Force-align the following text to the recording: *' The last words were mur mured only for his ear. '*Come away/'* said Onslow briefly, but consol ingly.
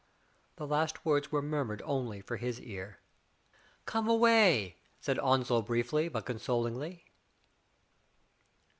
*' 0.29 0.55
The 0.55 0.65
last 0.65 1.05
words 1.05 1.31
were 1.31 1.43
mur 1.43 1.63
mured 1.63 1.83
only 1.85 2.21
for 2.21 2.37
his 2.37 2.59
ear. 2.59 3.01
'*Come 3.85 4.07
away/'* 4.09 4.73
said 4.99 5.19
Onslow 5.19 5.61
briefly, 5.61 6.09
but 6.09 6.25
consol 6.25 6.67
ingly. 6.71 7.01